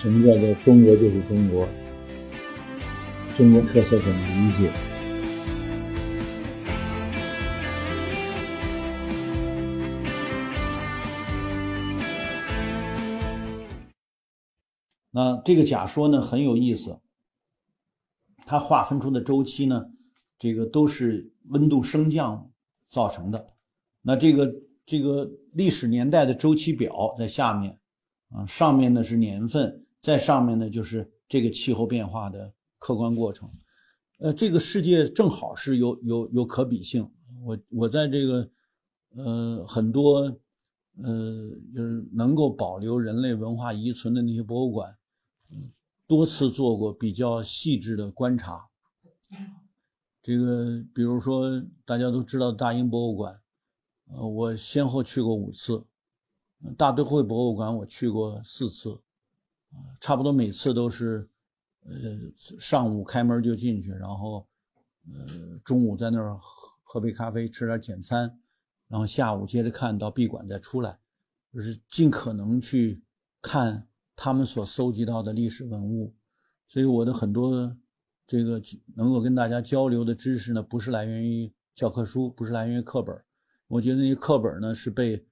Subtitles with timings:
[0.00, 1.68] 什么叫做中国就是中国？
[3.36, 4.72] 中国特色怎么理解？
[15.10, 16.98] 那这个假说呢很有意思，
[18.46, 19.84] 它划分出的周期呢，
[20.38, 22.50] 这个都是温度升降
[22.86, 23.46] 造成的。
[24.00, 24.50] 那这个
[24.86, 27.78] 这个历史年代的周期表在下面，
[28.30, 33.50] 啊，上面呢是年份，在上面呢就是这个气候变化的客观过程。
[34.18, 37.10] 呃，这个世界正好是有有有可比性。
[37.42, 38.50] 我我在这个
[39.16, 40.20] 呃很多
[41.02, 44.96] 呃就是能够保留人类文化遗存的那些博物馆。
[46.06, 48.68] 多次做过比较细致的观察。
[50.20, 53.40] 这个，比如说大家都知道大英博物馆，
[54.08, 55.86] 呃，我先后去过五次；
[56.76, 59.00] 大都会博物馆我去过四次，
[60.00, 61.28] 差不多每次都是，
[61.84, 61.92] 呃，
[62.58, 64.46] 上午开门就进去，然后，
[65.12, 68.38] 呃，中午在那儿喝喝杯咖啡，吃点简餐，
[68.88, 70.98] 然后下午接着看到闭馆再出来，
[71.52, 73.02] 就是尽可能去
[73.42, 73.86] 看。
[74.22, 76.14] 他们所搜集到的历史文物，
[76.68, 77.74] 所以我的很多
[78.26, 78.60] 这个
[78.94, 83.18] 能够跟大家交流的知识呢，不是来源于教科书，不是来源于课本。
[83.66, 85.24] 我觉得那些课本呢，是被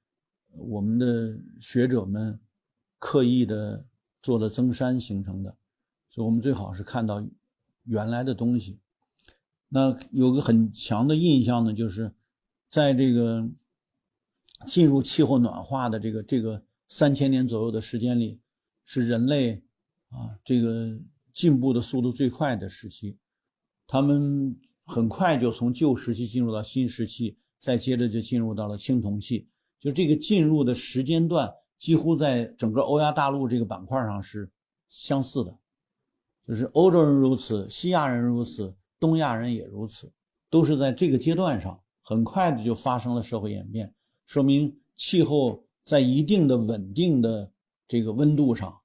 [0.57, 2.41] 我们的学者们
[2.99, 3.85] 刻意的
[4.29, 5.57] 做了增删形成的，
[6.11, 7.27] 所以我们最好是看到
[7.85, 8.79] 原来的东西。
[9.71, 12.13] 那有个很强的印象呢，就是
[12.69, 13.49] 在这个
[14.67, 18.39] 进入气候暖化的这个这个三千年左右的时间里。
[18.91, 19.63] 是人类
[20.09, 20.99] 啊，这个
[21.35, 23.19] 进步的速度最快的时期，
[23.87, 29.47] 他们很快就从旧时期进入到新时期，再接着就进入到了青铜器。
[29.79, 34.51] 就这个进入的时间段，几乎在整个欧亚大陆这个板块上是
[34.91, 35.57] 相似的，
[36.47, 40.13] 就是欧洲人如此，西亚人如此，东亚人也如此，
[40.51, 43.95] 都是在这个阶段上很快的就发生了社会演变，
[44.27, 47.51] 说明气候在一定的稳定的。
[47.91, 48.79] 这个温度上，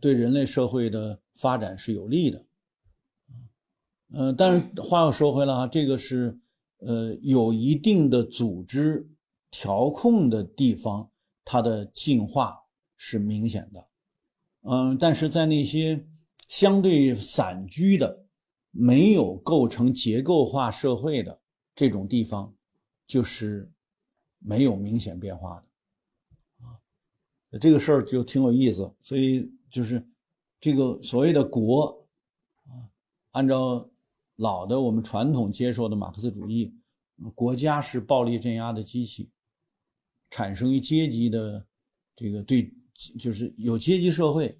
[0.00, 2.44] 对人类社会的发展是有利的，
[4.12, 6.36] 嗯，但是话又说回来啊，这个是
[6.78, 9.08] 呃有一定的组织
[9.52, 11.09] 调控的地方，
[11.52, 12.56] 它的进化
[12.96, 13.88] 是明显的，
[14.62, 16.06] 嗯，但是在那些
[16.48, 18.24] 相对散居的、
[18.70, 21.40] 没有构成结构化社会的
[21.74, 22.54] 这种地方，
[23.04, 23.68] 就是
[24.38, 26.78] 没有明显变化的啊。
[27.58, 30.06] 这个事儿就挺有意思，所以就是
[30.60, 32.06] 这个所谓的国
[32.66, 32.86] 啊，
[33.32, 33.90] 按照
[34.36, 36.72] 老的我们传统接受的马克思主义，
[37.34, 39.28] 国家是暴力镇压的机器，
[40.30, 41.66] 产生于阶级的
[42.16, 42.72] 这个对，
[43.18, 44.58] 就是有阶级社会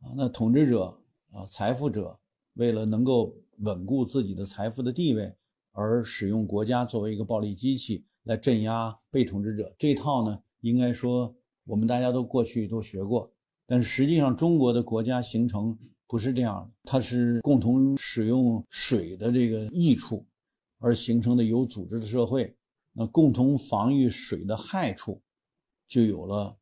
[0.00, 0.98] 啊，那统治者
[1.32, 2.18] 啊，财富者
[2.54, 5.34] 为了能够稳固自己的财富的地位，
[5.72, 11.34] 而使用国家作为一个暴力机器来镇压被统治者，这套呢，应该说。
[11.64, 13.32] 我们大家都过去都学过，
[13.64, 20.26] 但是实际上中国的国家形成不是这样，它是共同使用水的这个益处
[20.78, 22.52] 而形成的有组织的社会，
[22.92, 25.22] 那共同防御水的害处，
[25.86, 26.56] 就有了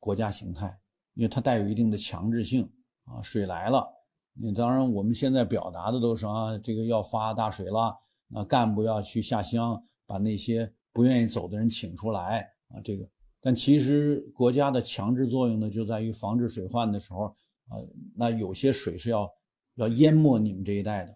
[0.00, 0.78] 国家形态，
[1.14, 2.70] 因为它带有一定的强制性
[3.04, 3.86] 啊，水来了，
[4.32, 7.94] 你当然我们现在表达的都是啊，这个要发大水了，
[8.28, 13.08] 那干部要去下乡把那些不愿意走的人请出来啊，这个。
[13.40, 17.24] 但其实国家的强制作用呢，就在于防治水患的时候，
[17.68, 17.76] 啊，
[18.16, 19.30] 那有些水是要
[19.74, 21.14] 要淹没你们这一带的，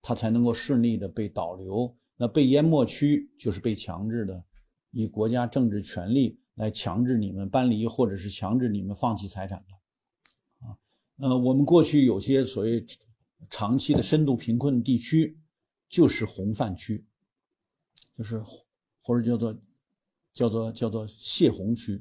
[0.00, 1.94] 它才能够顺利的被导流。
[2.18, 4.44] 那被淹没区就是被强制的，
[4.90, 10.66] 以国家政治权力来强制你们搬离，或者是强制你们放弃财产的。
[10.66, 10.76] 啊，
[11.16, 12.84] 呃，我们过去有些所谓
[13.48, 15.40] 长期的深度贫困地区，
[15.88, 17.06] 就是洪泛区，
[18.14, 18.44] 就是
[19.00, 19.58] 或者叫做。
[20.34, 22.00] 叫做叫做泄洪区，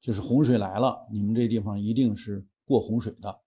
[0.00, 3.38] 就是洪水来了，你们这地方一定是过洪水的，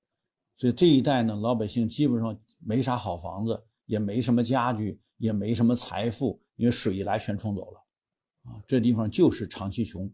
[0.56, 7.80] 所以这一带呢，老百姓基本上没啥好房子，也没什么家具，也没什么财富，因为水一来全冲走了，
[8.44, 10.12] 啊，这地方就是长期穷，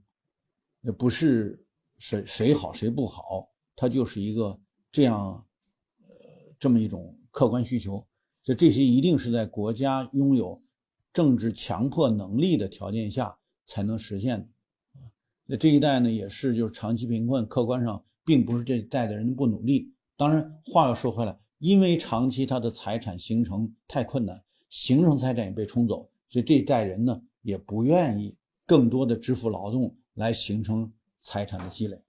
[0.82, 1.66] 也不是
[1.98, 4.60] 谁谁好谁不好，它就是一个
[4.92, 5.46] 这样，
[6.08, 6.16] 呃，
[6.60, 8.06] 这么一种客观需求，
[8.44, 10.62] 所以这些一定是在国家拥有
[11.12, 13.36] 政治强迫能力的条件下。
[13.72, 14.48] 才能实现的，
[15.46, 19.94] 那这一代呢也是就是长期贫困，客观上并不是这一代的人不努力。
[20.18, 32.02] 当然话又说回来，因为长期他的财产形成太困难，形成财产也被冲走，所以这一代人呢也不愿意更多的支付劳动来形成财产的积累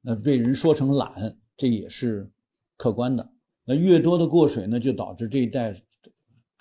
[0.00, 2.30] 那被人说成懒，这也是
[2.76, 3.26] 客观的。
[3.64, 5.74] 那越多的过水呢，就导致这一代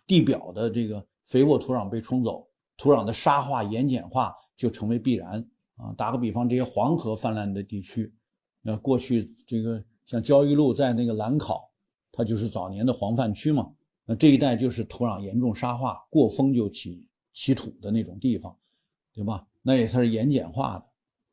[0.08, 2.48] 地表的这个肥沃土壤被冲走，
[2.78, 5.46] 土壤的沙化、盐碱化就成为必然
[5.76, 5.94] 啊。
[5.98, 8.14] 打个比方，这些黄河泛滥的地区，
[8.62, 11.70] 那过去这个像焦裕禄在那个兰考，
[12.12, 13.74] 它就是早年的黄泛区嘛。
[14.06, 18.56] 那这一带就是土壤严重沙化，过风就起起土的那种地方，
[19.14, 19.46] 对吧？
[19.62, 20.86] 那也它是盐碱化的，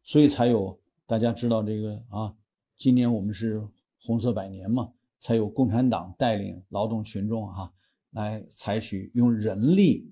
[0.02, 2.34] 所以才有大家知道这个啊。
[2.76, 3.66] 今年我们是
[3.98, 4.92] 红色百年嘛。
[5.22, 7.70] 才有共产党带领劳动群众哈，
[8.12, 10.10] 来采取用人力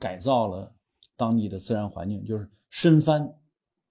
[0.00, 0.74] 改造了
[1.16, 3.22] 当地的自然环境，就是深翻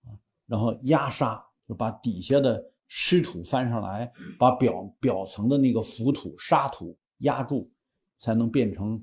[0.04, 0.12] 啊，
[0.46, 7.70] 然后压沙，就把底下的湿土翻上来，把表表层的那个浮土沙土压住，
[8.20, 9.02] 才能变成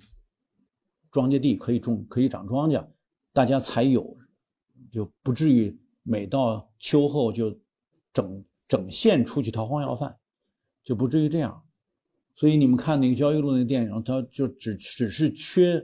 [1.11, 2.87] 庄稼地，可以种，可以长庄稼，
[3.34, 4.17] 大家才有，
[4.90, 7.55] 就不至于每到秋后就
[8.14, 10.17] 整整线出去逃荒要饭。
[10.82, 11.62] 就不至于这样，
[12.34, 15.75] 所以你们看那个焦裕禄那电影，他就只只是缺，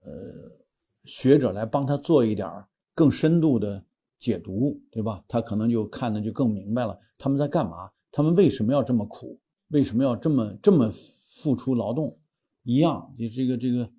[0.00, 0.10] 呃，
[1.04, 2.48] 学者来帮他做一点
[2.94, 3.84] 更深度的
[4.18, 5.22] 解读，对吧？
[5.28, 7.90] 他可能就看的就更明白了，他们在干嘛？
[8.10, 9.38] 他们为什么要这么苦？
[9.68, 10.90] 为什么要这么这么
[11.30, 12.18] 付出劳动？
[12.64, 13.90] 一样，你这个这个，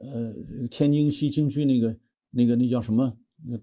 [0.00, 0.32] 呃，
[0.70, 1.98] 天津西青区那个
[2.30, 3.12] 那个那叫什么？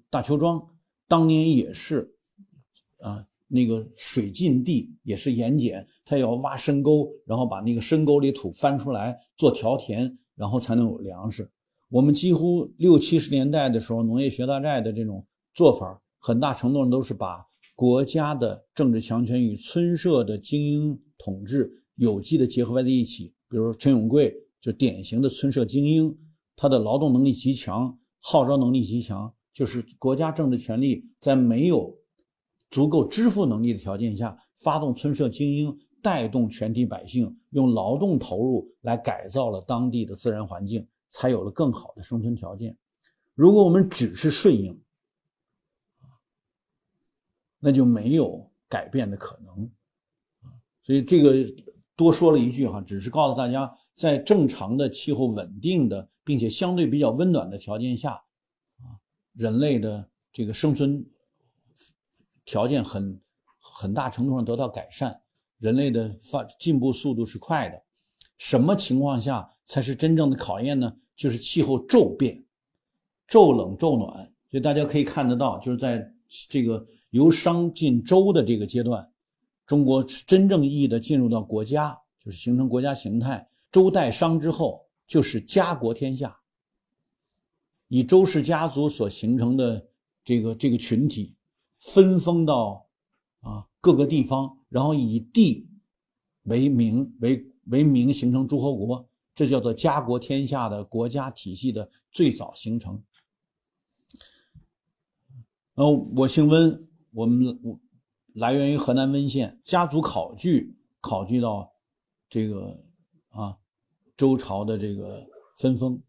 [0.10, 0.62] 大邱庄
[1.08, 2.14] 当年也是，
[3.00, 3.26] 啊。
[3.50, 11.48] 那个水浸地也是盐碱，它要挖深沟，然后把那个深沟里土翻出来做条田，然后才能有粮食。
[11.90, 15.24] 我们几乎六七十年代的时候，农业学大寨的这种
[15.54, 17.46] 做法，很大程度上都是把
[17.76, 23.34] 国家的政治强权与村社的精英统治有机的结合在一起。
[23.48, 26.18] 比如陈永贵就典型的村社精英，
[26.56, 31.98] 他的劳动能力极强，号召能力极强，就是国家政治权力在没有。
[32.72, 42.76] 足够支付能力的条件下，发动村社精英带动全体百姓用劳动投入来改造了当地的自然环境，才有了更好的生存条件。
[43.36, 44.82] 如果我们只是顺应，
[47.60, 49.70] 那就没有改变的可能。
[50.82, 51.32] 所以这个
[51.96, 58.14] 多说了一句哈，只是告诉大家，在正常的气候稳定的并且相对比较温暖的条件下，
[58.82, 58.98] 啊，
[59.34, 61.06] 人类的这个生存。
[62.46, 63.22] 条件很
[63.58, 65.18] 很大程度上得到改善，
[65.60, 67.82] 人类的发进步速度是快的。
[68.38, 70.94] 什么情况下才是真正的考验呢？
[71.16, 72.44] 就是气候骤变，
[73.30, 74.12] 骤冷骤暖。
[74.52, 76.06] 所以大家可以看得到，就是在
[76.50, 79.10] 这个由商进周的这个阶段，
[79.66, 83.48] 中国真正意义的进入到国家，就是形成国家形态。
[83.72, 86.38] 周代商之后，就是家国天下，
[87.88, 89.88] 以周氏家族所形成的
[90.24, 91.36] 这个这个群体。
[91.86, 92.88] 分封到
[93.42, 95.68] 啊各个地方，然后以地
[96.44, 99.06] 为名为为名形成诸侯国，
[99.36, 103.04] 这叫做家国天下的国家体系的最早形成。
[105.76, 107.78] 然后，我姓温，我们我
[108.34, 111.72] 来源于河南温县，家族考据考据到
[112.30, 112.84] 这个
[113.30, 113.58] 啊
[114.18, 115.26] 周朝的这个
[115.58, 116.02] 分封，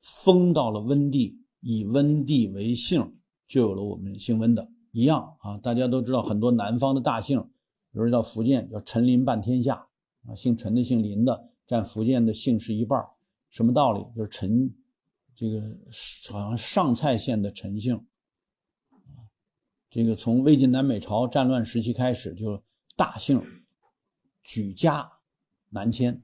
[0.00, 3.14] 封到了温地，以温地为姓，
[3.46, 4.68] 就有了我们姓温的。
[4.92, 7.38] 一样啊，大家都知道很多南方的大姓，
[7.92, 9.86] 比如到福建叫陈林半天下
[10.26, 13.04] 啊，姓陈的、姓林的占福建的姓氏一半
[13.50, 14.02] 什么道理？
[14.14, 14.72] 就是陈，
[15.34, 15.60] 这个
[16.30, 18.00] 好像上蔡县的陈姓，
[19.96, 22.62] 这个从魏晋南北朝战乱时期开始，就
[22.96, 23.42] 大姓
[24.42, 25.10] 举家
[25.70, 26.22] 南迁，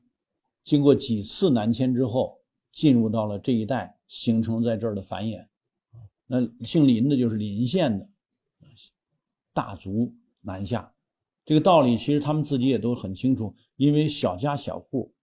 [0.62, 2.38] 经过几次南迁之后，
[2.70, 5.46] 进入到了这一带，形成在这儿的繁衍
[6.26, 8.06] 那姓林的就是临县的。
[9.54, 10.94] 大族南下，
[11.42, 15.14] 这个道理其实他们自己也都很清楚，因为小家小户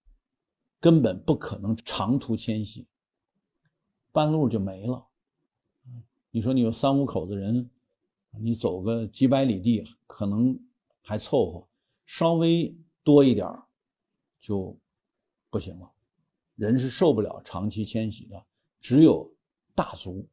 [0.80, 2.88] 根本不可能长途迁徙，
[4.12, 5.06] 半路就没了。
[6.32, 7.70] 你说你有三五口子人，
[8.38, 10.58] 你走个几百里地可能
[11.02, 11.68] 还凑合，
[12.06, 13.48] 稍微多一点
[14.40, 14.78] 就
[15.50, 15.90] 不行了。
[16.56, 18.46] 人是受不了长期迁徙的，
[18.80, 19.34] 只有
[19.74, 20.28] 大族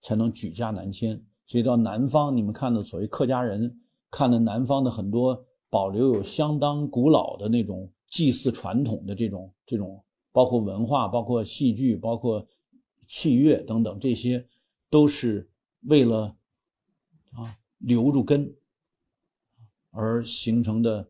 [0.00, 1.22] 才能举家南迁。
[1.46, 12.44] 所以到南方，你们看到所谓客家人，看到南方的很多保留有相当古老的那种祭祀传统的这种这种，包括文化、包括戏剧、包括
[13.06, 14.46] 器乐等等，这些
[14.90, 15.48] 都是
[15.82, 16.35] 为了
[17.86, 18.52] 留住根
[19.90, 21.08] 而形成的，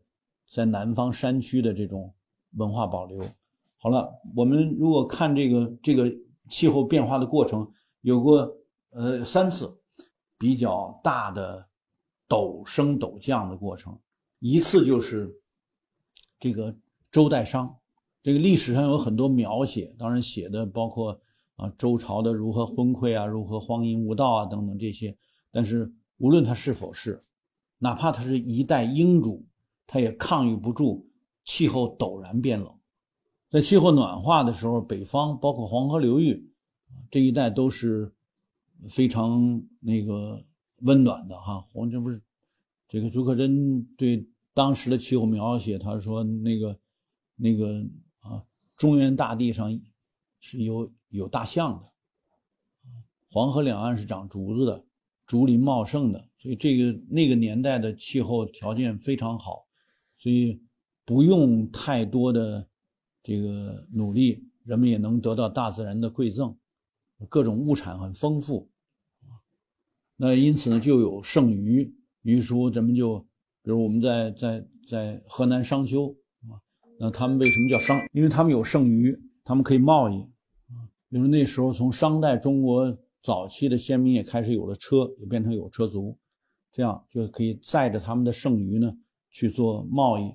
[0.52, 2.14] 在南方山区的这种
[2.52, 3.25] 文化保留。
[3.78, 6.14] 好了，我们如果看这个这个
[6.49, 7.71] 气候变化的过程，
[8.02, 8.56] 有过
[8.90, 9.75] 呃三次。
[10.38, 11.66] 比较大的
[12.28, 13.99] 陡升陡降的过程，
[14.38, 15.35] 一次就是
[16.38, 16.76] 这个
[17.11, 17.75] 周代商，
[18.23, 21.18] 这个历史上有很多描写，当然写的包括
[21.54, 25.16] 啊周朝的如何昏聩啊，如何荒淫无道啊等等这些。
[25.50, 27.21] 但是无论他是否是，
[27.79, 29.47] 哪怕他是一代英主，
[29.87, 31.09] 他也抗御不住
[31.45, 32.73] 气候陡然变冷。
[33.49, 36.53] 在气候暖化的时候，北方包括黄河流域
[37.11, 38.13] 这一带都是
[38.89, 40.45] 非常那个
[40.83, 41.61] 温暖的哈。
[41.73, 42.21] 黄这不是
[42.89, 46.79] 这个竺可桢对当时的气候描写，他说那个
[47.37, 47.87] 那个
[48.21, 48.43] 啊，
[48.77, 49.81] 中原大地上
[50.41, 51.93] 是有有大象的，
[53.31, 54.85] 黄河两岸是长竹子的，
[55.26, 59.66] 竹林茂盛的，所以这个那个年代的气候条件非常好，
[60.18, 60.61] 所以
[61.04, 62.68] 不用太多的。
[63.28, 66.56] 这个努力，人们也能得到大自然的馈赠，
[67.28, 68.71] 各种物产很丰富，
[70.14, 71.92] 那因此呢，就有剩余。
[72.23, 73.18] 于是咱们就，
[73.64, 76.54] 比如我们在在在河南商丘啊，
[77.00, 78.00] 那他们为什么叫商？
[78.12, 80.23] 因为他们有剩余，他们可以贸易
[80.68, 80.87] 啊。
[81.09, 86.16] 比如那时候从商代中国早期的先民也开始有了车，也变成有车族，
[86.71, 88.97] 这样就可以载着他们的剩余呢
[89.33, 90.30] 去做贸易，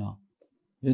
[0.00, 0.18] 啊。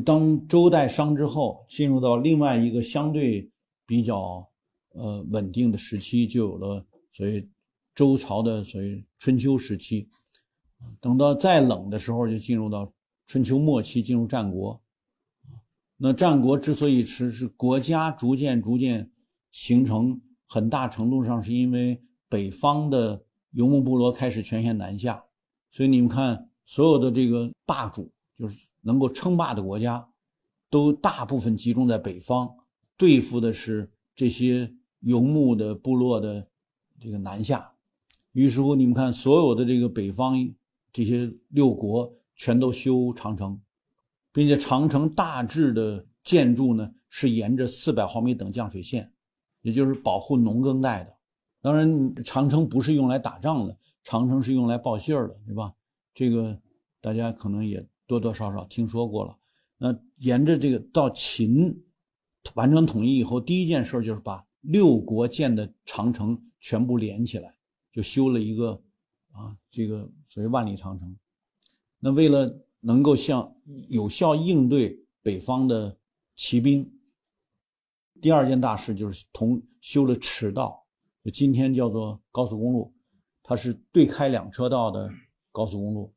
[0.04, 3.50] 当周代商之后，进入到另外一个相对
[3.86, 4.46] 比较
[4.90, 7.48] 呃稳定的时期，就有了所谓
[7.94, 10.10] 周朝的所谓春秋时期。
[11.00, 12.92] 等到再冷的时候，就进入到
[13.26, 14.78] 春秋末期，进入战国。
[15.96, 19.10] 那战国之所以是是国家逐渐逐渐
[19.50, 20.20] 形成，
[20.50, 25.24] 很大程度上是因为北方的游牧部落开始全线南下，
[25.70, 28.68] 所以你们看，所有的这个霸主就是。
[28.82, 30.08] 能够称霸的国家，
[30.70, 32.50] 都大部分集中在北方，
[32.96, 36.48] 对付的是这些游牧的部落的
[36.98, 37.70] 这个南下。
[38.32, 40.34] 于是乎，你们看，所有的这个北方
[40.90, 43.60] 这些六国全都修长城，
[44.32, 49.12] 并且长城大致的建筑呢是沿着四百毫米等降水线，
[49.62, 51.16] 也就是保护农耕带的。
[51.60, 55.74] 当然，长城不是用来打仗的，长城是用来报信儿的，对吧？
[56.12, 56.60] 这个
[57.00, 57.86] 大家可能也。
[58.06, 59.36] 多多少少听说过了。
[59.78, 61.80] 那沿着这个到秦
[62.56, 67.54] 完成统一以后，第一件事就是把六国建的长城全部连起来，
[67.92, 68.82] 就修了一个
[69.30, 71.16] 啊，这个所谓万里长城。
[72.00, 73.54] 那为了能够向
[73.88, 75.96] 有效应对北方的
[76.34, 76.90] 骑兵，
[78.20, 80.84] 第二件大事就是同修了驰道，
[81.24, 82.92] 就今天叫做高速公路，
[83.42, 85.10] 它是对开两车道的
[85.50, 86.14] 高速公路。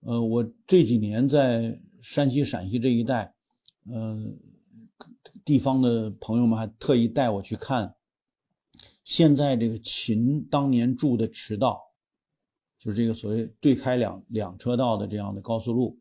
[0.00, 3.34] 呃，我这几年在山西、陕西这一带，
[3.90, 4.16] 呃，
[5.44, 7.94] 地方的朋友们还特意带我去看，
[9.02, 11.80] 现在这个秦当年筑的驰道，
[12.78, 15.98] 就是这个所谓对开两两车道的这样的高速路，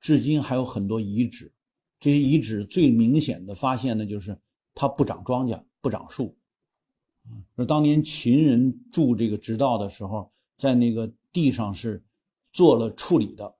[0.00, 1.52] 至今还有很多遗址。
[2.00, 4.36] 这些遗址最明显的发现呢，就是
[4.76, 6.36] 它不长庄稼，不长树。
[7.56, 12.00] 说当年秦人筑这个直道的时候，在那个地上是。
[12.52, 13.54] 做了处理的，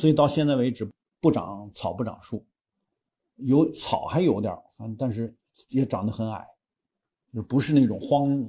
[0.00, 0.84] 所以到现在为止
[1.20, 2.44] 不长草不长树，
[3.36, 4.52] 有草还有点，
[4.98, 5.32] 但是
[5.68, 6.44] 也长得很矮，
[7.32, 8.44] 就不是那种荒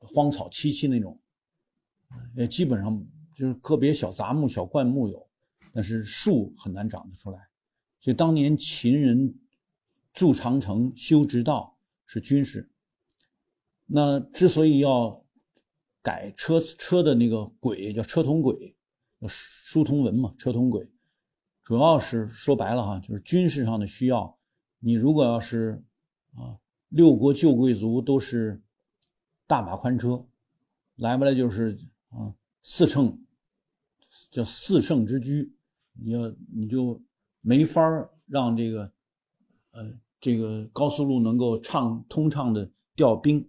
[0.00, 1.18] 荒草萋萋那种，
[2.34, 3.02] 也基本上
[3.34, 5.26] 就是个别小杂木、小灌木有，
[5.72, 7.38] 但是树很难长得出来。
[8.02, 9.34] 所以当年秦人
[10.12, 12.70] 筑长城、修直道是军事，
[13.86, 15.24] 那之所以要
[16.02, 18.76] 改车车的那个轨叫车同轨。
[19.28, 20.90] 书同文嘛，车同轨，
[21.62, 24.36] 主要是说白了哈，就是军事上的需要。
[24.80, 25.80] 你如果要是
[26.34, 28.60] 啊，六国旧贵族都是
[29.46, 30.26] 大马宽车，
[30.96, 31.78] 来不来就是
[32.08, 33.16] 啊四乘，
[34.32, 35.54] 叫四乘之居，
[35.92, 37.00] 你要你就
[37.42, 37.80] 没法
[38.26, 38.92] 让这个
[39.72, 43.46] 呃这个高速路能够畅通畅的调兵，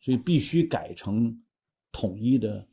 [0.00, 1.42] 所以必须改成
[1.90, 2.68] 统一的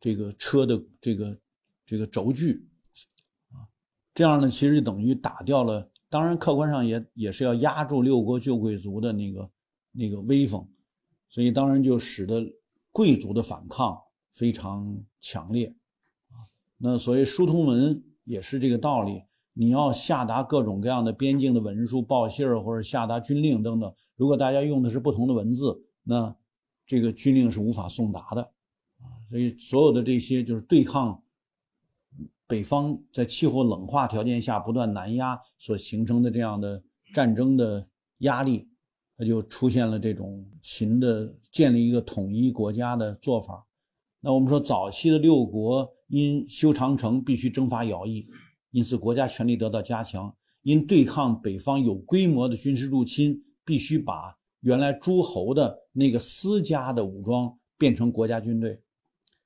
[0.00, 1.38] 这个车的这个。
[1.86, 2.66] 这个轴距
[3.50, 3.68] 啊，
[4.14, 5.86] 这样呢，其实等于打掉了。
[6.08, 9.50] 当然，客观上也也是要压住六国旧贵族的那个
[9.92, 10.66] 那个威风，
[11.28, 12.42] 所以当然就使得
[12.90, 14.00] 贵族的反抗
[14.32, 15.66] 非常强烈
[16.30, 16.40] 啊。
[16.78, 19.22] 那所谓疏通文也是这个道理，
[19.54, 26.36] 你要下达各种各样的边境的文书、报信儿或者下达军令等等，如果大家用的是不同的文字，那
[26.86, 28.42] 这个军令是无法送达的
[28.98, 29.08] 啊。
[29.30, 31.20] 所以所有的这些就是对抗。
[32.46, 36.84] 北方在气候冷化条件下不断南压所形成的这样的
[37.14, 38.68] 战争的压力，
[39.16, 43.66] 它就出现了这种秦的建立一个统一国家的做法。
[44.20, 48.28] 那我们说早期的六国因修长城必须征伐徭役，
[48.74, 50.28] 因此国家权力得到加强；
[50.62, 58.82] 因对抗北方有规模的军事入侵，必须把原来诸侯的那个私家的武装变成国家军队。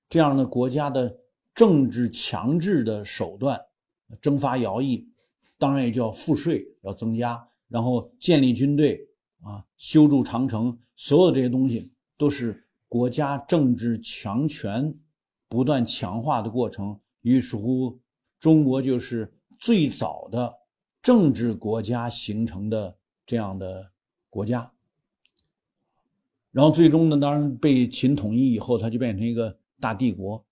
[0.09, 1.15] 这样的国家的
[1.55, 3.61] 政治强制的手段，
[4.19, 5.07] 征伐徭役，
[5.59, 9.07] 当然也叫赋税要增加，然后建立军队
[9.43, 14.91] 啊，修筑长城，所有这些东西都是国家政治强权
[15.51, 16.99] 不断强化的过程。
[17.21, 18.01] 于是乎，
[18.41, 20.55] 中国就是最早的
[21.03, 23.91] 政治国家形成的这样的
[24.31, 24.71] 国家。
[26.51, 30.45] 然后最终呢，当然被秦统一以后，它就变成一个大帝国。